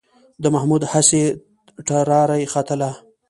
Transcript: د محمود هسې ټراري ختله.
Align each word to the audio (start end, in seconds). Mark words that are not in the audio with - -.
د 0.41 0.45
محمود 0.53 0.81
هسې 0.93 1.21
ټراري 1.87 2.43
ختله. 2.53 2.91